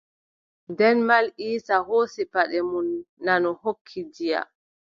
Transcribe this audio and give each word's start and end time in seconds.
Nden 0.71 0.97
Mal 1.07 1.25
Iisa 1.47 1.75
hoosi 1.87 2.23
paɗe 2.33 2.59
mon 2.71 2.87
nanu 3.25 3.49
hokki 3.61 3.99
Diya. 4.13 4.41